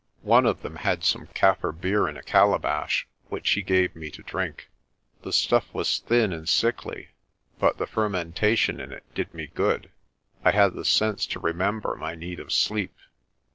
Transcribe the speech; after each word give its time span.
One 0.23 0.47
of 0.47 0.63
them 0.63 0.77
had 0.77 1.03
some 1.03 1.27
Kaffir 1.27 1.71
beer 1.79 2.09
in 2.09 2.17
a 2.17 2.23
calabash, 2.23 3.07
which 3.29 3.51
he 3.51 3.61
gave 3.61 3.95
me 3.95 4.09
to 4.09 4.23
drink. 4.23 4.71
The 5.21 5.31
stuff 5.31 5.71
was 5.75 5.99
thin 5.99 6.33
and 6.33 6.49
sickly, 6.49 7.09
but 7.59 7.77
the 7.77 7.85
fermen 7.85 8.33
tation 8.33 8.79
in 8.79 8.91
it 8.91 9.03
did 9.13 9.31
me 9.35 9.51
good. 9.53 9.91
I 10.43 10.53
had 10.53 10.73
the 10.73 10.85
sense 10.85 11.27
to 11.27 11.39
remember 11.39 11.95
my 11.95 12.15
need 12.15 12.39
of 12.39 12.51
sleep. 12.51 12.95